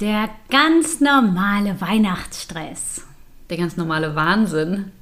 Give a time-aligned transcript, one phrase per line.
[0.00, 3.04] Der ganz normale Weihnachtsstress
[3.50, 4.92] Der ganz normale Wahnsinn.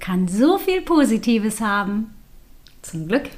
[0.00, 2.14] kann so viel Positives haben.
[2.82, 3.30] Zum Glück.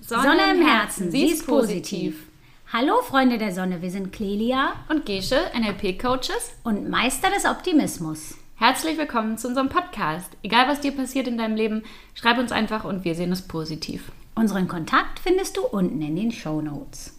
[0.00, 2.26] Sonne im Herzen, sie ist positiv.
[2.72, 6.54] Hallo Freunde der Sonne, wir sind Clelia Und Gesche, NLP-Coaches.
[6.64, 8.34] und Meister des Optimismus.
[8.60, 10.36] Herzlich willkommen zu unserem Podcast.
[10.42, 14.10] Egal was dir passiert in deinem Leben, schreib uns einfach und wir sehen es positiv.
[14.34, 17.16] Unseren Kontakt findest du unten in den Show Notes.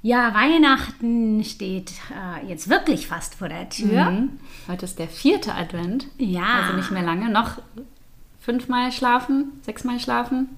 [0.00, 4.12] Ja, Weihnachten steht äh, jetzt wirklich fast vor der Tür.
[4.12, 4.38] Mhm.
[4.68, 6.06] Heute ist der vierte Advent.
[6.18, 6.60] Ja.
[6.62, 7.28] Also nicht mehr lange.
[7.30, 7.60] Noch
[8.38, 10.50] fünfmal schlafen, sechsmal schlafen.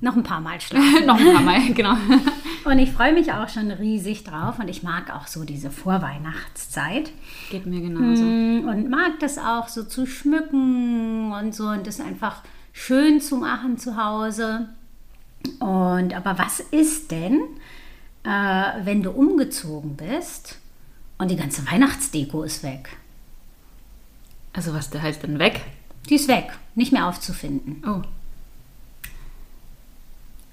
[0.00, 1.06] Noch ein paar Mal schlafen.
[1.06, 1.96] Noch ein paar Mal, genau.
[2.64, 7.12] Und ich freue mich auch schon riesig drauf und ich mag auch so diese Vorweihnachtszeit.
[7.48, 8.24] Geht mir genauso.
[8.24, 13.36] Mm, Und mag das auch so zu schmücken und so und das einfach schön zu
[13.36, 14.68] machen zu Hause.
[15.60, 17.40] Und aber was ist denn,
[18.24, 20.58] äh, wenn du umgezogen bist
[21.18, 22.96] und die ganze Weihnachtsdeko ist weg?
[24.52, 25.60] Also was der heißt denn weg?
[26.08, 27.80] Die ist weg, nicht mehr aufzufinden.
[27.86, 28.02] Oh.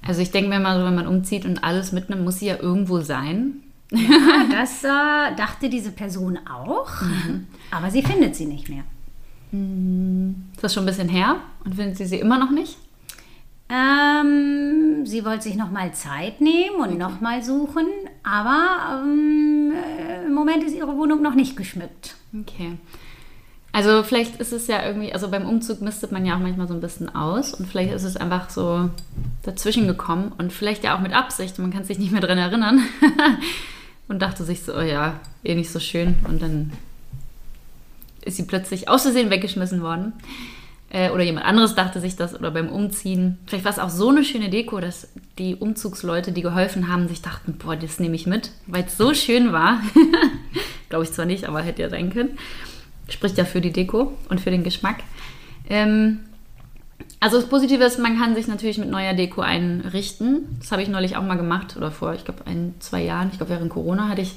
[0.06, 2.58] Also ich denke mir mal so, wenn man umzieht und alles mitnimmt, muss sie ja
[2.60, 3.64] irgendwo sein.
[3.92, 6.90] Ja, das äh, dachte diese Person auch,
[7.72, 8.84] aber sie findet sie nicht mehr.
[9.52, 11.38] Ist das schon ein bisschen her?
[11.64, 12.78] Und findet sie sie immer noch nicht?
[13.70, 17.86] Ähm, sie wollte sich nochmal Zeit nehmen und nochmal suchen,
[18.24, 22.16] aber ähm, äh, im Moment ist ihre Wohnung noch nicht geschmückt.
[22.42, 22.78] Okay.
[23.74, 26.76] Also vielleicht ist es ja irgendwie, also beim Umzug mistet man ja auch manchmal so
[26.76, 28.92] ein bisschen aus und vielleicht ist es einfach so
[29.42, 32.82] dazwischen gekommen und vielleicht ja auch mit Absicht, man kann sich nicht mehr dran erinnern
[34.08, 36.72] und dachte sich so, oh ja, eh nicht so schön und dann
[38.22, 40.14] ist sie plötzlich aus Versehen weggeschmissen worden.
[40.92, 43.40] Äh, Oder jemand anderes dachte sich das oder beim Umziehen.
[43.48, 45.08] Vielleicht war es auch so eine schöne Deko, dass
[45.40, 49.16] die Umzugsleute, die geholfen haben, sich dachten, boah, das nehme ich mit, weil es so
[49.16, 49.82] schön war.
[50.90, 52.38] Glaube ich zwar nicht, aber hätte ja sein können.
[53.10, 54.98] Spricht ja für die Deko und für den Geschmack.
[55.70, 56.20] Ähm,
[57.20, 60.58] also das Positive ist, man kann sich natürlich mit neuer Deko einrichten.
[60.60, 63.30] Das habe ich neulich auch mal gemacht oder vor, ich glaube, ein, zwei Jahren.
[63.32, 64.36] Ich glaube, während Corona hatte ich,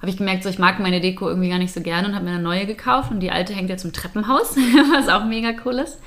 [0.00, 2.24] habe ich gemerkt, so, ich mag meine Deko irgendwie gar nicht so gerne und habe
[2.24, 3.10] mir eine neue gekauft.
[3.10, 4.56] Und die alte hängt jetzt im Treppenhaus,
[4.92, 5.98] was auch mega cool ist.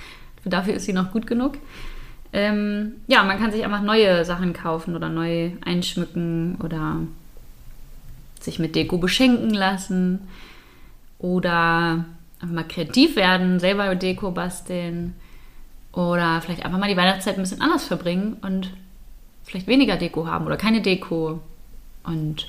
[0.45, 1.57] Dafür ist sie noch gut genug.
[2.31, 6.97] Ähm, ja, man kann sich einfach neue Sachen kaufen oder neu einschmücken oder
[8.39, 10.27] sich mit Deko beschenken lassen
[11.23, 12.03] oder
[12.41, 15.15] einfach mal kreativ werden, selber Deko basteln
[15.93, 18.71] oder vielleicht einfach mal die Weihnachtszeit ein bisschen anders verbringen und
[19.45, 21.39] vielleicht weniger Deko haben oder keine Deko
[22.03, 22.47] und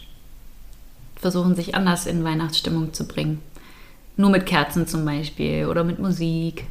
[1.15, 3.41] versuchen sich anders in Weihnachtsstimmung zu bringen.
[4.17, 6.67] Nur mit Kerzen zum Beispiel oder mit Musik.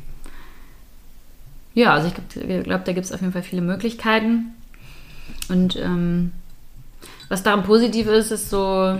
[1.73, 4.53] Ja, also ich glaube, glaub, da gibt es auf jeden Fall viele Möglichkeiten.
[5.47, 6.33] Und ähm,
[7.29, 8.97] was daran positiv ist, ist so,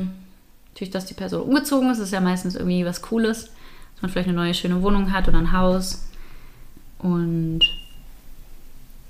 [0.73, 2.00] natürlich, dass die Person umgezogen ist.
[2.00, 3.45] Ist ja meistens irgendwie was Cooles,
[3.94, 6.09] dass man vielleicht eine neue schöne Wohnung hat oder ein Haus.
[6.97, 7.59] Und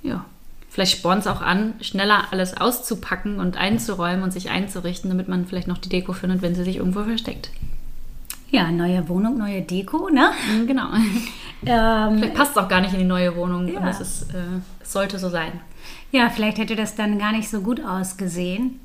[0.02, 0.26] ja,
[0.68, 5.46] vielleicht spornt es auch an, schneller alles auszupacken und einzuräumen und sich einzurichten, damit man
[5.46, 7.50] vielleicht noch die Deko findet, wenn sie sich irgendwo versteckt.
[8.50, 10.30] Ja, neue Wohnung, neue Deko, ne?
[10.52, 10.88] Mhm, Genau.
[11.66, 13.80] Ähm, Vielleicht passt es auch gar nicht in die neue Wohnung Ja.
[13.80, 15.52] und es, ist, äh, sollte so sein.
[16.12, 18.80] ja, vielleicht hätte das dann gar nicht so gut ausgesehen.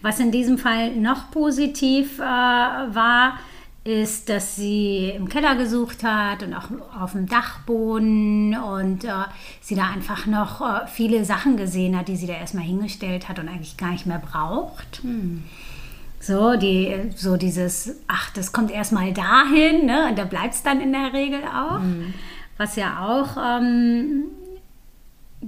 [0.00, 3.38] Was in diesem Fall noch positiv äh, war,
[3.84, 9.10] ist, dass sie im Keller gesucht hat und auch auf dem Dachboden und äh,
[9.60, 13.38] sie da einfach noch äh, viele Sachen gesehen hat, die sie da erstmal hingestellt hat
[13.38, 15.02] und eigentlich gar nicht mehr braucht.
[16.26, 20.08] So, die, so dieses, ach, das kommt erstmal dahin, ne?
[20.08, 21.80] Und da bleibt es dann in der Regel auch.
[22.56, 24.24] Was ja auch ähm,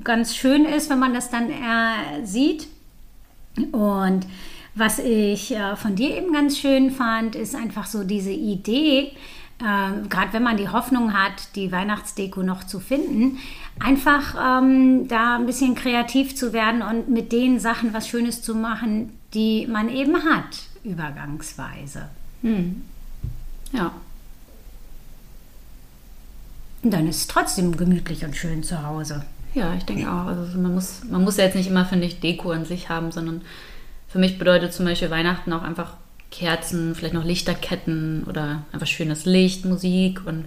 [0.05, 2.69] ganz schön ist, wenn man das dann äh, sieht.
[3.73, 4.27] Und
[4.75, 9.13] was ich äh, von dir eben ganz schön fand, ist einfach so diese Idee,
[9.61, 13.39] äh, gerade wenn man die Hoffnung hat, die Weihnachtsdeko noch zu finden,
[13.79, 18.55] einfach ähm, da ein bisschen kreativ zu werden und mit den Sachen was Schönes zu
[18.55, 22.09] machen, die man eben hat, übergangsweise.
[23.73, 23.93] Ja.
[26.83, 29.25] Und dann ist es trotzdem gemütlich und schön zu Hause.
[29.55, 30.27] Ja, ich denke auch.
[30.27, 33.11] Also man muss, man muss ja jetzt nicht immer, finde ich, Deko an sich haben,
[33.11, 33.41] sondern
[34.07, 35.95] für mich bedeutet zum Beispiel Weihnachten auch einfach
[36.31, 40.47] Kerzen, vielleicht noch Lichterketten oder einfach schönes Licht, Musik und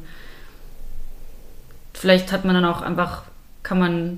[1.94, 3.24] vielleicht hat man dann auch einfach,
[3.64, 4.18] kann man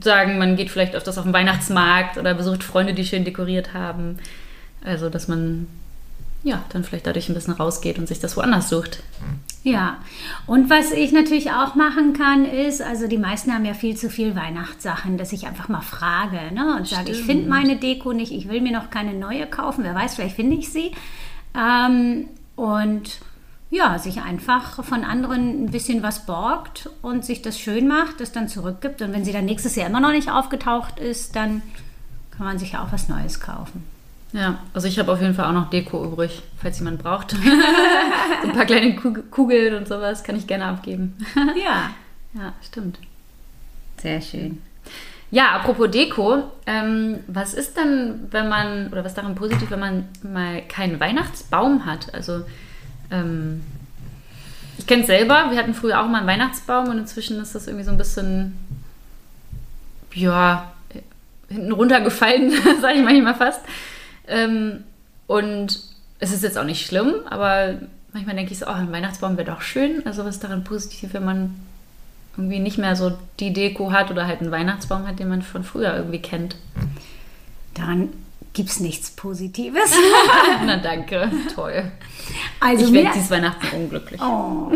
[0.00, 4.18] sagen, man geht vielleicht öfters auf den Weihnachtsmarkt oder besucht Freunde, die schön dekoriert haben.
[4.84, 5.66] Also, dass man
[6.42, 9.02] ja dann vielleicht dadurch ein bisschen rausgeht und sich das woanders sucht.
[9.72, 9.98] Ja,
[10.46, 14.10] und was ich natürlich auch machen kann, ist, also die meisten haben ja viel zu
[14.10, 16.76] viel Weihnachtssachen, dass ich einfach mal frage ne?
[16.76, 19.94] und sage, ich finde meine Deko nicht, ich will mir noch keine neue kaufen, wer
[19.94, 20.92] weiß, vielleicht finde ich sie.
[21.54, 23.20] Ähm, und
[23.70, 28.32] ja, sich einfach von anderen ein bisschen was borgt und sich das schön macht, das
[28.32, 29.02] dann zurückgibt.
[29.02, 31.62] Und wenn sie dann nächstes Jahr immer noch nicht aufgetaucht ist, dann
[32.30, 33.84] kann man sich ja auch was Neues kaufen.
[34.32, 37.30] Ja, also ich habe auf jeden Fall auch noch Deko übrig, falls jemand braucht.
[38.42, 41.16] so ein paar kleine Kugeln und sowas kann ich gerne abgeben.
[41.56, 41.90] ja.
[42.34, 42.98] Ja, stimmt.
[43.96, 44.62] Sehr schön.
[45.30, 50.08] Ja, apropos Deko, ähm, was ist dann, wenn man, oder was daran positiv, wenn man
[50.22, 52.14] mal keinen Weihnachtsbaum hat?
[52.14, 52.44] Also,
[53.10, 53.62] ähm,
[54.78, 57.66] ich kenne es selber, wir hatten früher auch mal einen Weihnachtsbaum und inzwischen ist das
[57.66, 58.56] irgendwie so ein bisschen,
[60.14, 60.72] ja,
[61.48, 63.60] hinten runtergefallen, sage ich manchmal fast.
[64.28, 64.84] Ähm,
[65.26, 65.80] und
[66.18, 67.74] es ist jetzt auch nicht schlimm, aber
[68.12, 70.04] manchmal denke ich so, oh, ein Weihnachtsbaum wäre doch schön.
[70.06, 71.54] Also was ist daran positiv, wenn man
[72.36, 75.64] irgendwie nicht mehr so die Deko hat oder halt einen Weihnachtsbaum hat, den man von
[75.64, 76.56] früher irgendwie kennt.
[77.74, 78.10] Daran
[78.52, 79.92] gibt es nichts Positives.
[80.64, 81.90] Na danke, toll.
[82.60, 84.20] Also ich werde dieses Weihnachten unglücklich.
[84.20, 84.72] Oh.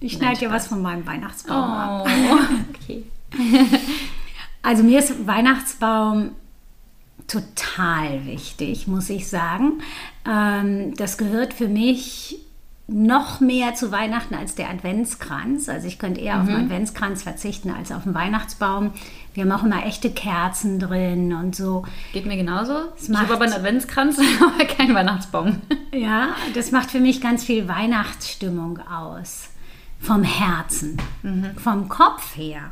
[0.00, 2.04] Ich schneide dir was von meinem Weihnachtsbaum oh.
[2.04, 2.08] ab.
[2.74, 3.04] okay.
[4.60, 6.32] Also mir ist Weihnachtsbaum
[7.28, 9.82] total wichtig, muss ich sagen.
[10.26, 12.40] Ähm, das gehört für mich
[12.90, 15.68] noch mehr zu Weihnachten als der Adventskranz.
[15.68, 16.40] Also ich könnte eher mhm.
[16.40, 18.92] auf den Adventskranz verzichten als auf den Weihnachtsbaum.
[19.34, 21.84] Wir haben auch immer echte Kerzen drin und so.
[22.14, 22.72] Geht mir genauso.
[22.98, 25.60] ich habe aber einen Adventskranz, aber keinen Weihnachtsbaum.
[25.92, 29.50] Ja, das macht für mich ganz viel Weihnachtsstimmung aus.
[30.00, 31.50] Vom Herzen, mhm.
[31.56, 32.70] vom Kopf her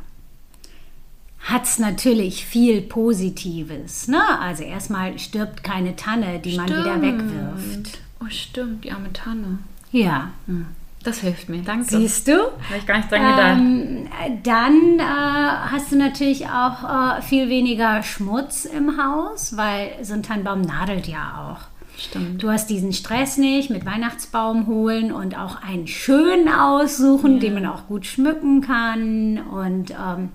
[1.47, 4.09] hat es natürlich viel Positives.
[4.09, 4.21] Ne?
[4.39, 6.69] Also erstmal stirbt keine Tanne, die stimmt.
[6.69, 7.99] man wieder wegwirft.
[8.19, 9.59] Oh, stimmt, die arme Tanne.
[9.91, 10.31] Ja.
[10.45, 10.67] Hm.
[11.03, 11.85] Das hilft mir, danke.
[11.85, 12.33] Siehst du?
[12.33, 13.59] Habe ich gar nicht dran gedacht.
[13.59, 16.83] Ähm, dann äh, hast du natürlich auch
[17.17, 21.67] äh, viel weniger Schmutz im Haus, weil so ein Tannenbaum nadelt ja auch.
[21.97, 22.43] Stimmt.
[22.43, 27.39] Du hast diesen Stress nicht mit Weihnachtsbaum holen und auch einen schönen aussuchen, ja.
[27.39, 29.39] den man auch gut schmücken kann.
[29.49, 30.29] Und ähm,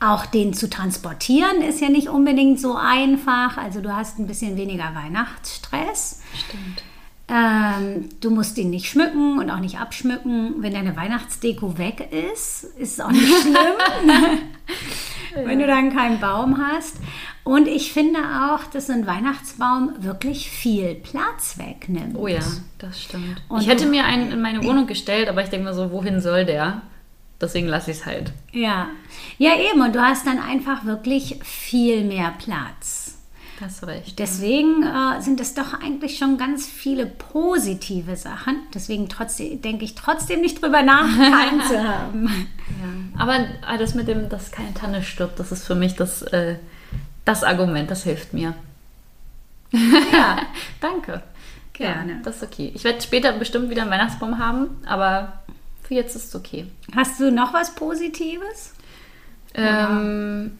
[0.00, 3.56] auch den zu transportieren ist ja nicht unbedingt so einfach.
[3.56, 6.22] Also du hast ein bisschen weniger Weihnachtsstress.
[6.34, 6.82] Stimmt.
[7.28, 10.56] Ähm, du musst ihn nicht schmücken und auch nicht abschmücken.
[10.58, 14.38] Wenn deine Weihnachtsdeko weg ist, ist es auch nicht schlimm.
[15.44, 16.96] wenn du dann keinen Baum hast.
[17.42, 22.16] Und ich finde auch, dass ein Weihnachtsbaum wirklich viel Platz wegnimmt.
[22.16, 22.40] Oh ja,
[22.78, 23.42] das stimmt.
[23.48, 26.20] Und ich hätte mir einen in meine Wohnung gestellt, aber ich denke mir so, wohin
[26.20, 26.82] soll der?
[27.40, 28.32] Deswegen lasse ich es halt.
[28.52, 28.88] Ja.
[29.38, 29.82] Ja, eben.
[29.82, 33.16] Und du hast dann einfach wirklich viel mehr Platz.
[33.60, 34.18] Das ist recht.
[34.18, 38.58] Deswegen äh, sind es doch eigentlich schon ganz viele positive Sachen.
[38.74, 42.26] Deswegen trotzdem, denke ich trotzdem nicht drüber nach, keinen zu haben.
[42.26, 43.20] Ja.
[43.22, 43.38] Aber
[43.78, 46.56] das mit dem, dass keine Tanne stirbt, das ist für mich das, äh,
[47.24, 48.54] das Argument, das hilft mir.
[50.12, 50.38] Ja,
[50.80, 51.22] danke.
[51.72, 52.12] Gerne.
[52.12, 52.72] Ja, das ist okay.
[52.74, 55.40] Ich werde später bestimmt wieder einen Weihnachtsbaum haben, aber
[55.86, 56.66] für jetzt ist es okay.
[56.94, 58.74] Hast du noch was Positives?
[59.54, 60.58] Ähm,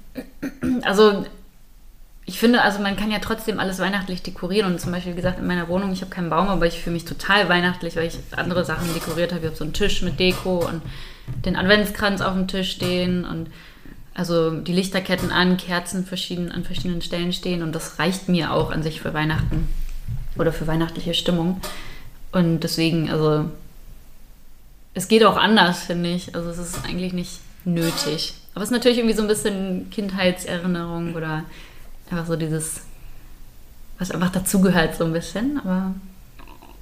[0.82, 1.26] also
[2.24, 5.38] ich finde, also man kann ja trotzdem alles weihnachtlich dekorieren und zum Beispiel, wie gesagt,
[5.38, 8.18] in meiner Wohnung, ich habe keinen Baum, aber ich fühle mich total weihnachtlich, weil ich
[8.36, 9.42] andere Sachen dekoriert habe.
[9.42, 10.82] Ich habe so einen Tisch mit Deko und
[11.44, 13.48] den Adventskranz auf dem Tisch stehen und
[14.14, 18.70] also die Lichterketten an, Kerzen verschieden, an verschiedenen Stellen stehen und das reicht mir auch
[18.70, 19.68] an sich für Weihnachten
[20.36, 21.60] oder für weihnachtliche Stimmung.
[22.32, 23.50] Und deswegen, also
[24.96, 26.34] es geht auch anders, finde ich.
[26.34, 28.32] Also es ist eigentlich nicht nötig.
[28.54, 31.44] Aber es ist natürlich irgendwie so ein bisschen Kindheitserinnerung oder
[32.10, 32.80] einfach so dieses,
[33.98, 35.60] was einfach dazugehört so ein bisschen.
[35.60, 35.94] Aber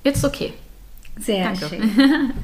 [0.04, 0.52] jetzt okay.
[1.18, 1.68] Sehr Danke.
[1.68, 2.32] schön.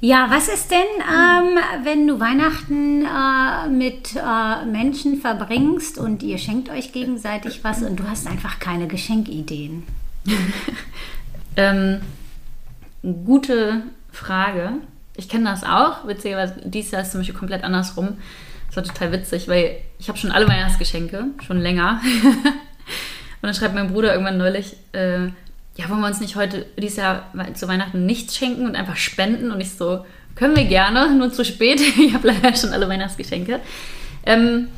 [0.00, 6.36] Ja, was ist denn, ähm, wenn du Weihnachten äh, mit äh, Menschen verbringst und ihr
[6.36, 9.84] schenkt euch gegenseitig was und du hast einfach keine Geschenkideen?
[11.56, 12.02] ähm,
[13.24, 14.72] gute Frage.
[15.16, 18.18] Ich kenne das auch, witzigerweise, dieses Jahr ist zum Beispiel komplett andersrum.
[18.68, 22.00] Das war total witzig, weil ich habe schon alle Weihnachtsgeschenke, schon länger.
[22.24, 25.26] und dann schreibt mein Bruder irgendwann neulich, äh,
[25.76, 29.50] ja, wollen wir uns nicht heute dieses Jahr zu Weihnachten nichts schenken und einfach spenden?
[29.50, 30.04] Und ich so,
[30.34, 31.80] können wir gerne, nur zu spät.
[31.98, 33.60] ich habe leider schon alle Weihnachtsgeschenke.
[34.26, 34.68] Ähm,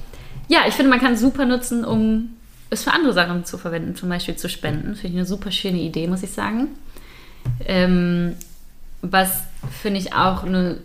[0.48, 2.36] ja, ich finde, man kann es super nutzen, um
[2.70, 4.94] es für andere Sachen zu verwenden, zum Beispiel zu spenden.
[4.94, 6.68] Finde ich eine super schöne Idee, muss ich sagen.
[7.64, 8.34] Ähm,
[9.12, 9.42] was
[9.82, 10.78] finde ich auch eine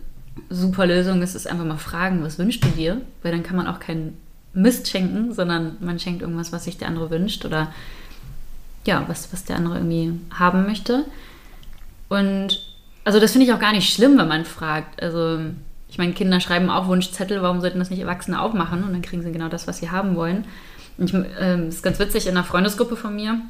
[0.50, 3.02] super Lösung ist, ist einfach mal fragen, was wünschst du dir?
[3.22, 4.18] Weil dann kann man auch keinen
[4.54, 7.74] Mist schenken, sondern man schenkt irgendwas, was sich der andere wünscht oder
[8.86, 11.06] ja, was, was der andere irgendwie haben möchte.
[12.10, 12.60] Und
[13.04, 15.02] also das finde ich auch gar nicht schlimm, wenn man fragt.
[15.02, 15.40] Also
[15.88, 18.84] ich meine, Kinder schreiben auch Wunschzettel, warum sollten das nicht Erwachsene auch machen?
[18.84, 20.46] Und dann kriegen sie genau das, was sie haben wollen.
[20.98, 23.42] Und ich, äh, ist ganz witzig, in einer Freundesgruppe von mir,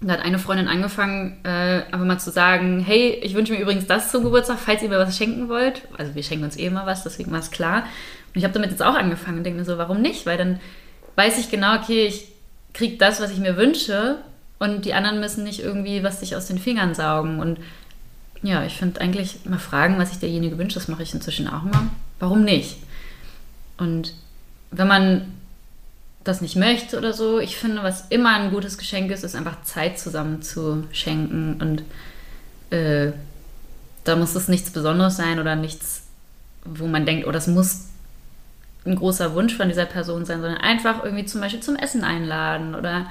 [0.00, 3.86] da hat eine Freundin angefangen, äh, einfach mal zu sagen, hey, ich wünsche mir übrigens
[3.86, 5.82] das zum Geburtstag, falls ihr mir was schenken wollt.
[5.96, 7.82] Also wir schenken uns eh immer was, deswegen war es klar.
[7.82, 10.26] Und ich habe damit jetzt auch angefangen und denke mir so, warum nicht?
[10.26, 10.60] Weil dann
[11.14, 12.28] weiß ich genau, okay, ich
[12.74, 14.18] kriege das, was ich mir wünsche
[14.58, 17.40] und die anderen müssen nicht irgendwie was sich aus den Fingern saugen.
[17.40, 17.58] Und
[18.42, 21.62] ja, ich finde eigentlich mal fragen, was sich derjenige wünscht, das mache ich inzwischen auch
[21.62, 21.88] mal.
[22.18, 22.76] Warum nicht?
[23.78, 24.12] Und
[24.70, 25.32] wenn man
[26.26, 29.62] das nicht möchte oder so, ich finde, was immer ein gutes Geschenk ist, ist einfach
[29.62, 31.60] Zeit zusammen zu schenken.
[31.60, 33.12] Und äh,
[34.04, 36.02] da muss es nichts Besonderes sein oder nichts,
[36.64, 37.86] wo man denkt, oh, das muss
[38.84, 42.74] ein großer Wunsch von dieser Person sein, sondern einfach irgendwie zum Beispiel zum Essen einladen
[42.74, 43.06] oder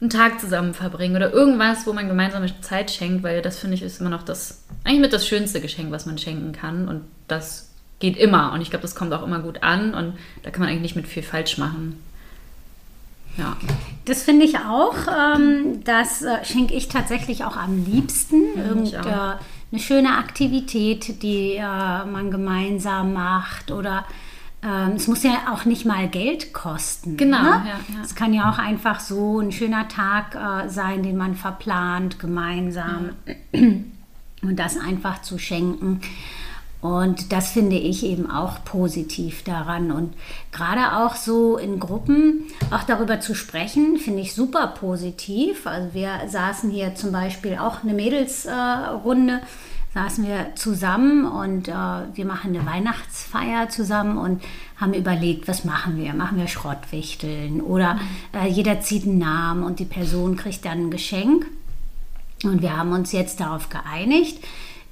[0.00, 3.82] einen Tag zusammen verbringen oder irgendwas, wo man gemeinsame Zeit schenkt, weil das finde ich
[3.82, 7.70] ist immer noch das, eigentlich mit das schönste Geschenk, was man schenken kann und das
[7.98, 10.70] geht immer und ich glaube, das kommt auch immer gut an und da kann man
[10.70, 12.00] eigentlich nicht mit viel falsch machen.
[13.36, 13.56] Ja.
[14.04, 14.96] Das finde ich auch.
[15.06, 18.42] Ähm, das äh, schenke ich tatsächlich auch am liebsten.
[18.56, 18.98] Ja, Irgend, äh,
[19.72, 24.04] eine schöne Aktivität, die äh, man gemeinsam macht oder
[24.62, 27.16] ähm, es muss ja auch nicht mal Geld kosten.
[27.16, 27.42] Genau.
[27.42, 27.48] Ne?
[27.48, 28.02] Ja, ja.
[28.02, 33.10] Es kann ja auch einfach so ein schöner Tag äh, sein, den man verplant gemeinsam
[33.52, 33.60] ja.
[34.42, 36.00] und das einfach zu schenken.
[36.80, 39.92] Und das finde ich eben auch positiv daran.
[39.92, 40.14] Und
[40.50, 45.66] gerade auch so in Gruppen auch darüber zu sprechen, finde ich super positiv.
[45.66, 49.34] Also wir saßen hier zum Beispiel auch eine Mädelsrunde.
[49.34, 49.46] Äh,
[49.92, 54.42] saßen wir zusammen und äh, wir machen eine Weihnachtsfeier zusammen und
[54.76, 56.14] haben überlegt, was machen wir?
[56.14, 57.98] Machen wir Schrottwichteln oder
[58.32, 61.46] äh, jeder zieht einen Namen und die Person kriegt dann ein Geschenk.
[62.44, 64.38] Und wir haben uns jetzt darauf geeinigt,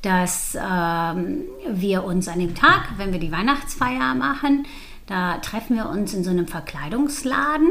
[0.03, 4.67] dass ähm, wir uns an dem Tag, wenn wir die Weihnachtsfeier machen,
[5.07, 7.69] da treffen wir uns in so einem Verkleidungsladen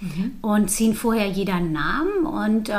[0.00, 0.32] mhm.
[0.42, 2.72] und ziehen vorher jeder einen Namen und äh,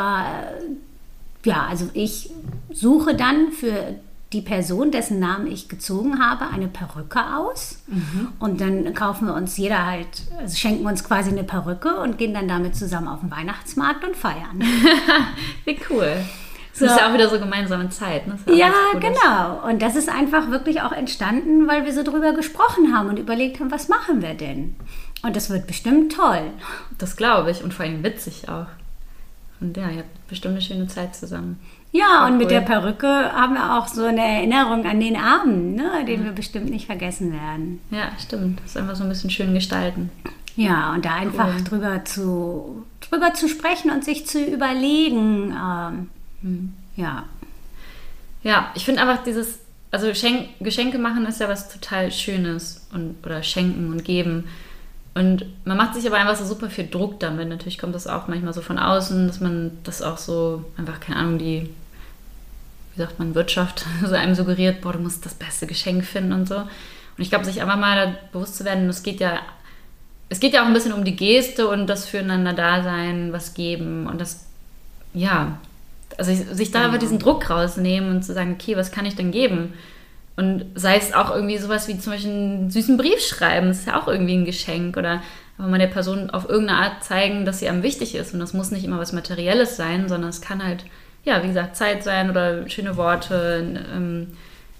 [1.44, 2.30] ja, also ich
[2.72, 3.96] suche dann für
[4.34, 7.80] die Person, dessen Namen ich gezogen habe, eine Perücke aus.
[7.88, 8.30] Mhm.
[8.40, 10.08] Und dann kaufen wir uns jeder halt,
[10.40, 14.16] also schenken uns quasi eine Perücke und gehen dann damit zusammen auf den Weihnachtsmarkt und
[14.16, 14.62] feiern.
[15.66, 16.16] Wie cool.
[16.82, 16.96] Das so.
[16.96, 18.28] ist ja auch wieder so gemeinsame Zeit.
[18.28, 18.38] Ne?
[18.48, 19.68] Ja, genau.
[19.68, 23.60] Und das ist einfach wirklich auch entstanden, weil wir so drüber gesprochen haben und überlegt
[23.60, 24.76] haben, was machen wir denn?
[25.24, 26.42] Und das wird bestimmt toll.
[26.98, 28.66] Das glaube ich und vor allem witzig auch.
[29.60, 31.60] Und ja, ihr habt bestimmt eine schöne Zeit zusammen.
[31.92, 32.38] Ja, und cool.
[32.40, 36.26] mit der Perücke haben wir auch so eine Erinnerung an den Abend, ne, den ja.
[36.28, 37.80] wir bestimmt nicht vergessen werden.
[37.92, 38.60] Ja, stimmt.
[38.62, 40.10] Das ist einfach so ein bisschen schön gestalten.
[40.56, 41.64] Ja, und da einfach cool.
[41.64, 45.52] drüber, zu, drüber zu sprechen und sich zu überlegen.
[45.52, 46.10] Ähm, hm.
[46.96, 47.26] Ja.
[48.44, 49.60] Ja, ich finde einfach dieses,
[49.92, 54.46] also Schenk, Geschenke machen ist ja was total Schönes und, oder schenken und geben.
[55.14, 57.50] Und man macht sich aber einfach so super viel Druck damit.
[57.50, 61.18] Natürlich kommt das auch manchmal so von außen, dass man das auch so einfach, keine
[61.18, 61.70] Ahnung, die,
[62.94, 66.48] wie sagt man, Wirtschaft so einem suggeriert, boah, du musst das beste Geschenk finden und
[66.48, 66.56] so.
[66.56, 66.70] Und
[67.18, 69.40] ich glaube, sich einfach mal bewusst zu werden, es geht ja,
[70.30, 74.08] es geht ja auch ein bisschen um die Geste und das füreinander Dasein, was geben
[74.08, 74.46] und das,
[75.14, 75.60] ja,
[76.18, 76.86] also sich da ja.
[76.86, 79.74] einfach diesen Druck rausnehmen und zu sagen, okay, was kann ich denn geben?
[80.36, 83.88] Und sei es auch irgendwie sowas wie zum Beispiel einen süßen Brief schreiben, das ist
[83.88, 84.98] ja auch irgendwie ein Geschenk.
[84.98, 85.22] Oder
[85.58, 88.34] aber man der Person auf irgendeine Art zeigen, dass sie einem wichtig ist.
[88.34, 90.86] Und das muss nicht immer was Materielles sein, sondern es kann halt,
[91.24, 94.28] ja, wie gesagt, Zeit sein oder schöne Worte, ein, ähm,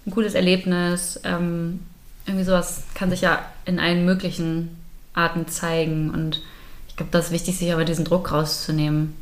[0.08, 1.20] ein cooles Erlebnis.
[1.24, 1.82] Ähm,
[2.26, 4.76] irgendwie sowas kann sich ja in allen möglichen
[5.14, 6.10] Arten zeigen.
[6.10, 6.42] Und
[6.88, 9.16] ich glaube, das ist wichtig, sich aber diesen Druck rauszunehmen.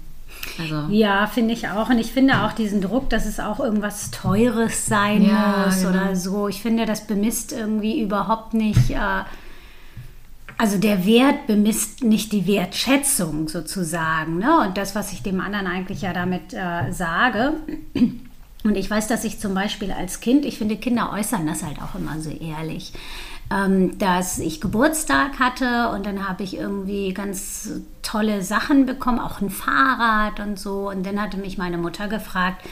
[0.59, 0.87] Also.
[0.89, 1.89] Ja, finde ich auch.
[1.89, 5.89] Und ich finde auch diesen Druck, dass es auch irgendwas Teures sein ja, muss genau.
[5.89, 6.47] oder so.
[6.47, 8.91] Ich finde, das bemisst irgendwie überhaupt nicht.
[8.91, 9.23] Äh,
[10.57, 14.39] also der Wert bemisst nicht die Wertschätzung sozusagen.
[14.39, 14.59] Ne?
[14.59, 17.53] Und das, was ich dem anderen eigentlich ja damit äh, sage.
[18.63, 21.81] Und ich weiß, dass ich zum Beispiel als Kind, ich finde, Kinder äußern das halt
[21.81, 22.91] auch immer so ehrlich
[23.51, 29.41] ähm, dass ich Geburtstag hatte und dann habe ich irgendwie ganz tolle Sachen bekommen, auch
[29.41, 30.89] ein Fahrrad und so.
[30.89, 32.63] Und dann hatte mich meine Mutter gefragt,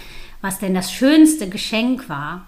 [0.42, 2.46] was denn das schönste Geschenk war.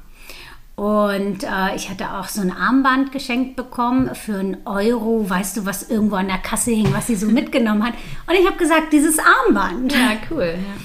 [0.76, 5.66] Und äh, ich hatte auch so ein Armband geschenkt bekommen für einen Euro, weißt du,
[5.66, 7.96] was irgendwo an der Kasse hing, was sie so mitgenommen hat.
[8.28, 9.92] Und ich habe gesagt, dieses Armband.
[9.92, 10.56] Ja, cool.
[10.56, 10.78] Ja.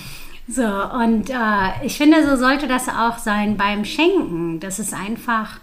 [0.46, 4.58] So, und äh, ich finde, so sollte das auch sein beim Schenken.
[4.58, 5.60] Das ist einfach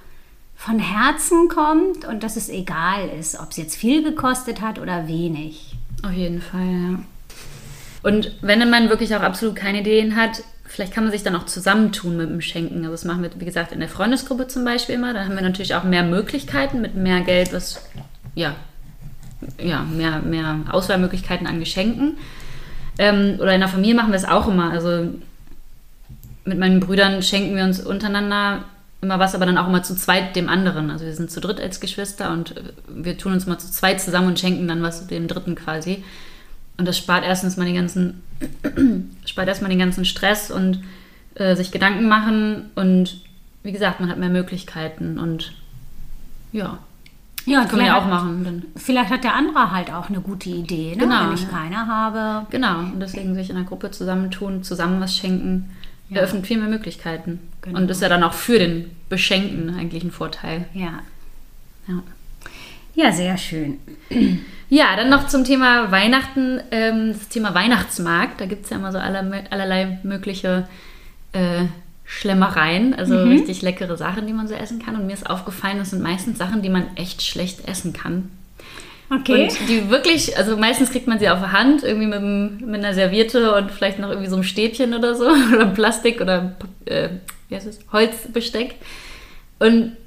[0.64, 5.08] von Herzen kommt und dass es egal ist, ob es jetzt viel gekostet hat oder
[5.08, 5.76] wenig.
[6.04, 7.00] Auf jeden Fall, ja.
[8.04, 11.48] Und wenn man wirklich auch absolut keine Ideen hat, vielleicht kann man sich dann auch
[11.48, 12.78] zusammentun mit dem Schenken.
[12.78, 15.16] Also das machen wir, wie gesagt, in der Freundesgruppe zum Beispiel immer.
[15.16, 17.84] Da haben wir natürlich auch mehr Möglichkeiten mit mehr Geld, was
[18.36, 18.56] ja,
[19.60, 22.20] ja mehr, mehr Auswahlmöglichkeiten an Geschenken.
[23.00, 24.70] Ähm, oder in der Familie machen wir es auch immer.
[24.70, 25.08] Also
[26.46, 28.66] mit meinen Brüdern schenken wir uns untereinander
[29.02, 30.92] immer was, aber dann auch immer zu zweit dem anderen.
[30.92, 32.56] Also wir sind zu dritt als Geschwister und
[32.88, 36.04] wir tun uns mal zu zweit zusammen und schenken dann was dem Dritten quasi.
[36.78, 38.22] Und das spart erstens mal den ganzen,
[39.26, 40.84] spart erstmal den ganzen Stress und
[41.36, 43.22] äh, sich Gedanken machen und
[43.64, 45.54] wie gesagt, man hat mehr Möglichkeiten und
[46.52, 46.80] ja.
[47.46, 48.44] Ja, kann man ja auch machen.
[48.44, 48.64] Dann.
[48.76, 50.98] Vielleicht hat der andere halt auch eine gute Idee, ne?
[50.98, 51.28] Genau.
[51.28, 52.46] wenn ich keine habe.
[52.52, 55.72] Genau, und deswegen sich in der Gruppe zusammentun, zusammen was schenken,
[56.10, 56.18] Ja.
[56.18, 57.40] eröffnet viel mehr Möglichkeiten.
[57.62, 57.78] Genau.
[57.80, 60.66] Und ist ja dann auch für den Beschenkten eigentlich ein Vorteil.
[60.74, 61.00] Ja.
[61.88, 62.02] Ja.
[62.96, 63.80] Ja, sehr schön.
[64.74, 68.40] Ja, dann noch zum Thema Weihnachten, ähm, das Thema Weihnachtsmarkt.
[68.40, 70.66] Da gibt es ja immer so aller, allerlei mögliche
[71.34, 71.66] äh,
[72.06, 73.32] Schlemmereien, also Mhm.
[73.32, 74.96] richtig leckere Sachen, die man so essen kann.
[74.96, 78.30] Und mir ist aufgefallen, das sind meistens Sachen, die man echt schlecht essen kann.
[79.14, 79.44] Okay.
[79.50, 82.82] Und die wirklich, also meistens kriegt man sie auf der Hand, irgendwie mit, einem- mit
[82.82, 87.10] einer Serviette und vielleicht noch irgendwie so einem Stäbchen oder so, oder Plastik oder äh,
[87.52, 87.80] wie heißt es?
[87.92, 88.76] Holzbesteck.
[89.60, 89.98] Und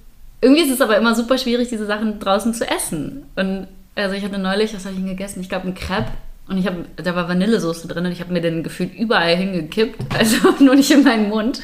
[0.40, 3.24] irgendwie ist es aber immer super schwierig, diese Sachen draußen zu essen.
[3.36, 5.40] Und also ich hatte neulich, was habe ich denn gegessen?
[5.40, 6.10] Ich glaube, ein Crepe.
[6.48, 10.14] Und ich habe, da war Vanillesoße drin und ich habe mir den gefühlt überall hingekippt,
[10.18, 11.62] also nur nicht in meinen Mund.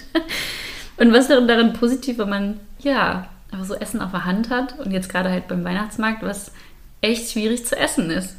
[0.97, 4.79] Und was darin, darin positiv, wenn man, ja, einfach so Essen auf der Hand hat
[4.79, 6.53] und jetzt gerade halt beim Weihnachtsmarkt, was
[7.01, 8.37] echt schwierig zu essen ist.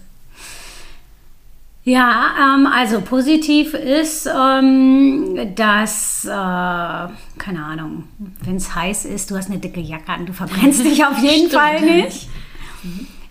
[1.84, 8.04] Ja, ähm, also positiv ist, ähm, dass, äh, keine Ahnung,
[8.44, 11.50] wenn es heiß ist, du hast eine dicke Jacke an, du verbrennst dich auf jeden
[11.50, 11.54] Stimmt.
[11.54, 12.30] Fall nicht.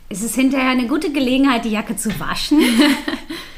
[0.08, 2.58] Es ist hinterher eine gute Gelegenheit, die Jacke zu waschen.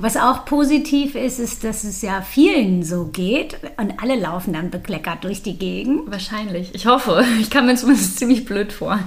[0.00, 4.70] Was auch positiv ist, ist, dass es ja vielen so geht und alle laufen dann
[4.70, 6.08] bekleckert durch die Gegend.
[6.08, 6.72] Wahrscheinlich.
[6.72, 7.24] Ich hoffe.
[7.40, 9.00] Ich kam mir zumindest ziemlich blöd vor.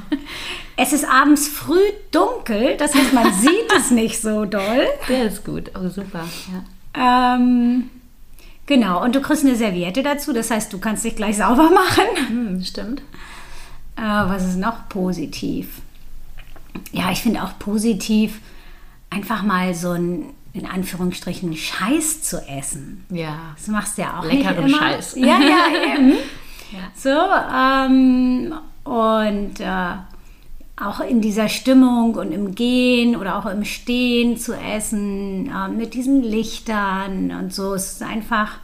[0.75, 1.79] Es ist abends früh
[2.11, 4.85] dunkel, das heißt, man sieht es nicht so doll.
[5.07, 5.71] Der ist gut.
[5.75, 6.25] Oh, super.
[6.93, 7.35] Ja.
[7.37, 7.89] Ähm,
[8.65, 12.27] genau, und du kriegst eine Serviette dazu, das heißt, du kannst dich gleich sauber machen.
[12.27, 13.01] Hm, stimmt.
[13.95, 15.81] Äh, was ist noch positiv?
[16.91, 18.41] Ja, ich finde auch positiv,
[19.09, 23.05] einfach mal so ein, in Anführungsstrichen, Scheiß zu essen.
[23.09, 23.37] Ja.
[23.57, 24.79] Das machst du ja auch Leckeren nicht immer.
[24.91, 25.15] Scheiß.
[25.15, 26.09] Ja, ja, eben.
[26.11, 26.17] Ja.
[26.95, 28.53] So, ähm,
[28.85, 29.93] und äh,
[30.81, 35.93] auch in dieser Stimmung und im Gehen oder auch im Stehen zu essen, äh, mit
[35.93, 37.73] diesen Lichtern und so.
[37.73, 38.59] Es ist einfach,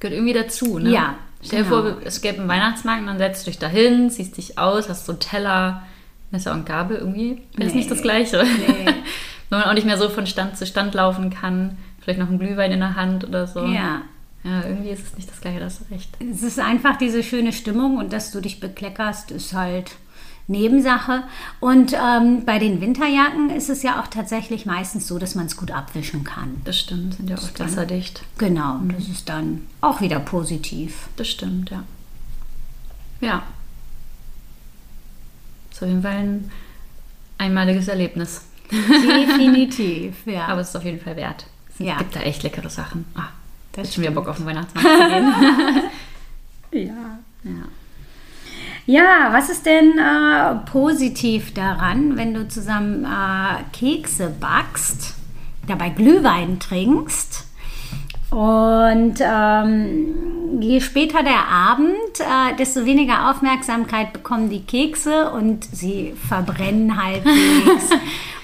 [0.00, 0.90] Gehört irgendwie dazu, ne?
[0.90, 1.82] Ja, Stell dir genau.
[1.82, 5.04] vor, es gäbe einen Weihnachtsmarkt und dann setzt du dich dahin, ziehst dich aus, hast
[5.06, 5.82] so einen Teller,
[6.30, 7.42] Messer und Gabel irgendwie.
[7.56, 7.78] Das ist Nee.
[7.80, 8.42] nicht das Gleiche.
[8.44, 8.86] Nee.
[9.50, 11.78] Wenn man auch nicht mehr so von Stand zu Stand laufen kann.
[12.00, 13.64] Vielleicht noch ein Glühwein in der Hand oder so.
[13.64, 14.02] ja.
[14.44, 16.16] Ja, irgendwie ist es nicht das Gleiche, da hast du recht.
[16.20, 19.96] Es ist einfach diese schöne Stimmung und dass du dich bekleckerst, ist halt
[20.46, 21.24] Nebensache.
[21.60, 25.56] Und ähm, bei den Winterjacken ist es ja auch tatsächlich meistens so, dass man es
[25.56, 26.62] gut abwischen kann.
[26.64, 28.22] Das stimmt, sind ja oft wasserdicht.
[28.38, 31.08] Genau, das ist dann auch wieder positiv.
[31.16, 31.82] Das stimmt, ja.
[33.20, 33.42] Ja.
[35.80, 36.50] Jeden Fall ein
[37.38, 38.42] einmaliges Erlebnis.
[38.70, 40.46] Definitiv, ja.
[40.46, 41.46] Aber es ist auf jeden Fall wert.
[41.70, 41.96] Es Ja.
[41.98, 43.04] gibt da echt leckere Sachen.
[43.14, 43.28] Ah,
[43.72, 46.86] Das das schon wieder Bock auf den Weihnachtsmarkt zu gehen.
[46.88, 47.18] ja.
[47.44, 47.50] ja.
[48.86, 55.14] Ja, was ist denn äh, positiv daran, wenn du zusammen äh, Kekse backst,
[55.66, 57.44] dabei Glühwein trinkst
[58.30, 66.14] und ähm, je später der Abend, äh, desto weniger Aufmerksamkeit bekommen die Kekse und sie
[66.26, 67.90] verbrennen halbwegs.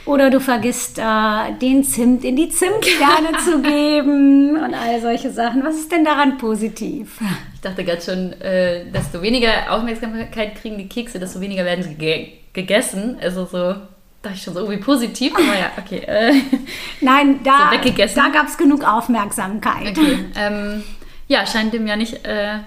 [0.07, 5.65] Oder du vergisst, äh, den Zimt in die Zimtkerne zu geben und all solche Sachen.
[5.65, 7.19] Was ist denn daran positiv?
[7.55, 11.95] Ich dachte gerade schon, äh, desto weniger Aufmerksamkeit kriegen die Kekse, desto weniger werden sie
[11.95, 13.17] ge gegessen.
[13.21, 13.75] Also so,
[14.23, 15.35] dachte ich schon so irgendwie positiv.
[15.35, 15.99] Aber ja, okay.
[16.07, 16.35] Äh,
[17.01, 19.99] Nein, da, So da gab es genug Aufmerksamkeit.
[19.99, 20.19] okay.
[20.37, 20.85] Ähm,
[21.29, 22.59] ja, scheint dem ja nicht äh,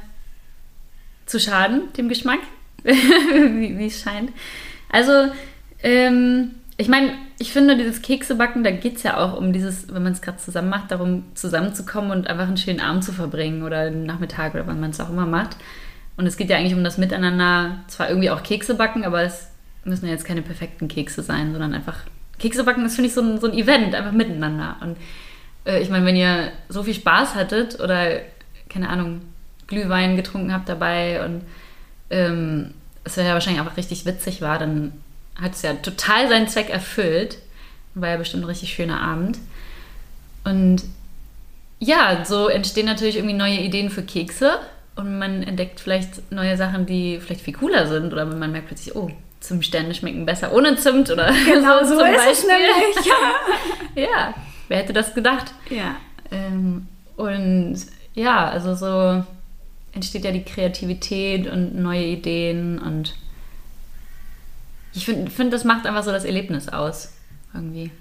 [1.25, 2.39] zu schaden, dem Geschmack,
[2.83, 4.31] wie, wie es scheint.
[4.89, 5.31] Also,
[5.83, 10.03] ähm, ich meine, ich finde, dieses Keksebacken, da geht es ja auch um dieses, wenn
[10.03, 13.81] man es gerade zusammen macht, darum zusammenzukommen und einfach einen schönen Abend zu verbringen oder
[13.81, 15.55] einen Nachmittag oder wann man es auch immer macht.
[16.17, 19.49] Und es geht ja eigentlich um das Miteinander, zwar irgendwie auch Kekse backen, aber es
[19.83, 21.99] müssen ja jetzt keine perfekten Kekse sein, sondern einfach
[22.39, 24.77] Kekse backen ist, finde ich, so ein, so ein Event, einfach miteinander.
[24.81, 24.97] Und
[25.65, 28.19] äh, ich meine, wenn ihr so viel Spaß hattet oder,
[28.67, 29.21] keine Ahnung,
[29.67, 31.41] Glühwein getrunken habt dabei und
[32.09, 32.73] ähm,
[33.03, 34.93] es ja wahrscheinlich einfach richtig witzig war, dann
[35.41, 37.37] hat es ja total seinen Zweck erfüllt.
[37.95, 39.37] War ja bestimmt ein richtig schöner Abend.
[40.43, 40.83] Und
[41.79, 44.59] ja, so entstehen natürlich irgendwie neue Ideen für Kekse
[44.95, 48.95] und man entdeckt vielleicht neue Sachen, die vielleicht viel cooler sind oder man merkt plötzlich,
[48.95, 52.49] oh, Zimtsterne schmecken besser ohne Zimt oder Genau so, zum ist es Beispiel.
[52.49, 53.13] nämlich.
[54.11, 54.33] Ja,
[54.67, 55.53] wer hätte das gedacht?
[55.69, 55.95] Ja.
[56.31, 57.77] Ähm, und
[58.13, 59.23] ja, also so
[59.93, 63.15] entsteht ja die Kreativität und neue Ideen und
[64.93, 67.13] ich finde, find, das macht einfach so das Erlebnis aus.
[67.53, 67.91] Irgendwie.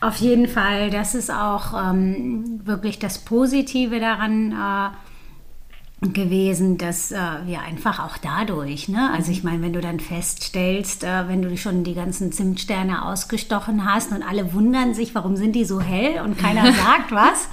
[0.00, 7.18] Auf jeden Fall, das ist auch ähm, wirklich das Positive daran äh, gewesen, dass äh,
[7.44, 9.10] wir einfach auch dadurch, ne?
[9.12, 13.84] also ich meine, wenn du dann feststellst, äh, wenn du schon die ganzen Zimtsterne ausgestochen
[13.84, 17.48] hast und alle wundern sich, warum sind die so hell und keiner sagt was,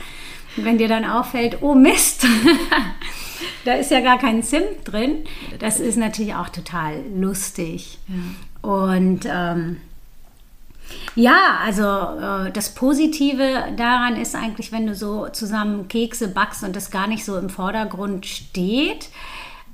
[0.56, 2.26] wenn dir dann auffällt, oh Mist,
[3.66, 5.26] da ist ja gar kein Zimt drin,
[5.60, 8.00] das ist natürlich auch total lustig.
[8.62, 9.78] Und ähm,
[11.16, 16.76] ja, also äh, das Positive daran ist eigentlich, wenn du so zusammen Kekse backst und
[16.76, 19.10] das gar nicht so im Vordergrund steht,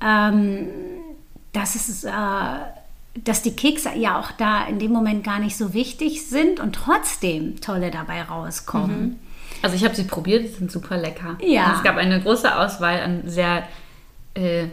[0.02, 0.68] ähm,
[1.52, 2.10] dass es, äh,
[3.22, 6.74] dass die Kekse ja auch da in dem Moment gar nicht so wichtig sind und
[6.74, 9.20] trotzdem tolle dabei rauskommen.
[9.64, 11.38] Also ich habe sie probiert, die sind super lecker.
[11.40, 11.70] Ja.
[11.70, 13.62] Und es gab eine große Auswahl an sehr
[14.34, 14.66] äh,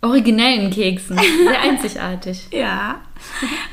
[0.00, 1.16] originellen Keksen.
[1.16, 2.48] Sehr einzigartig.
[2.50, 3.00] Ja.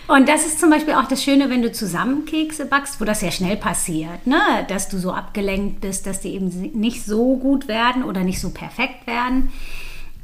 [0.08, 3.24] Und das ist zum Beispiel auch das Schöne, wenn du zusammen Kekse backst, wo das
[3.24, 4.40] ja schnell passiert, ne?
[4.68, 8.52] dass du so abgelenkt bist, dass die eben nicht so gut werden oder nicht so
[8.52, 9.50] perfekt werden.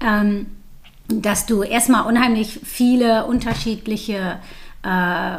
[0.01, 0.45] Ähm,
[1.07, 4.37] dass du erstmal unheimlich viele unterschiedliche
[4.83, 5.37] äh,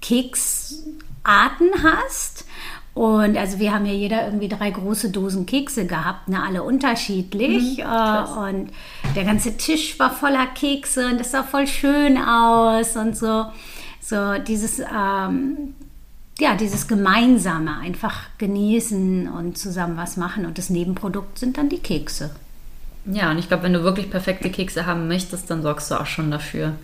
[0.00, 2.46] Keksarten hast.
[2.94, 7.78] Und also wir haben ja jeder irgendwie drei große Dosen Kekse gehabt, ne, alle unterschiedlich.
[7.78, 8.70] Mhm, äh, und
[9.16, 13.46] der ganze Tisch war voller Kekse und das sah voll schön aus und so.
[14.00, 15.74] So dieses, ähm,
[16.38, 20.44] ja, dieses Gemeinsame, einfach genießen und zusammen was machen.
[20.44, 22.30] Und das Nebenprodukt sind dann die Kekse.
[23.06, 26.06] Ja, und ich glaube, wenn du wirklich perfekte Kekse haben möchtest, dann sorgst du auch
[26.06, 26.74] schon dafür.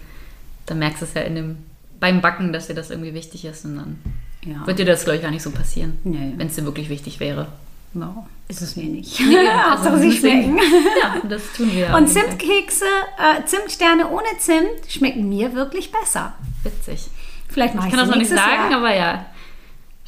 [0.64, 1.58] Dann merkst du es ja in dem,
[2.00, 3.98] beim Backen, dass dir das irgendwie wichtig ist und dann
[4.44, 4.66] Ja.
[4.66, 6.32] wird dir das, glaube ich, gar nicht so passieren, Nee.
[6.36, 7.48] wenn es dir wirklich wichtig wäre.
[7.94, 9.18] No, ist es mir nicht.
[9.30, 10.58] Ja, Hauptsache sie schmecken.
[11.02, 11.94] Ja, das tun wir.
[11.96, 12.06] Und.
[12.08, 12.84] Zimtkekse,
[13.18, 16.34] äh, Zimtsterne ohne Zimt schmecken mir wirklich besser.
[16.62, 17.06] Witzig.
[17.48, 18.78] Vielleicht mache Ich ich kann das noch nicht sagen, Jahr.
[18.80, 19.26] aber ja.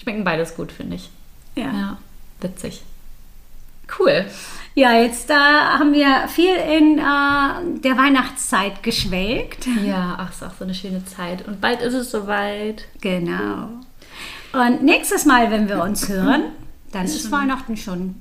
[0.00, 1.10] Schmecken beides gut, finde ich.
[1.56, 1.64] Ja.
[1.72, 1.98] Ja,
[2.40, 2.82] witzig.
[3.98, 4.24] Cool.
[4.74, 9.66] ja, jetzt äh, haben wir viel in äh, der Weihnachtszeit geschwelgt.
[9.84, 11.46] Ja, ach, ist auch so eine schöne Zeit.
[11.48, 12.84] Und bald ist es soweit.
[13.00, 13.68] Genau.
[14.52, 16.44] Und nächstes Mal, wenn wir uns hören,
[16.92, 18.16] dann ist Weihnachten schon.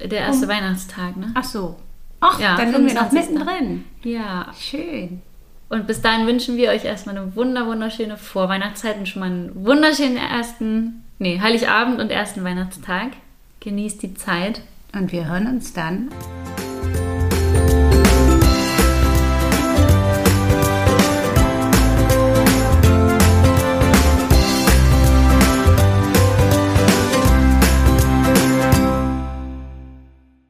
[0.00, 1.32] Der erste Weihnachtstag, ne?
[1.34, 1.76] Ach so.
[2.20, 3.30] Ach, Ja, dann sind wir noch 25..
[3.30, 3.84] mittendrin.
[4.04, 4.46] Ja.
[4.58, 5.20] Schön.
[5.68, 9.64] Und bis dahin wünschen wir euch erstmal eine wunder, wunderschöne Vorweihnachtszeit und schon mal einen
[9.66, 13.08] wunderschönen ersten, nee, Heiligabend und ersten Weihnachtstag.
[13.60, 14.60] Genießt die Zeit.
[14.94, 16.10] Und wir hören uns dann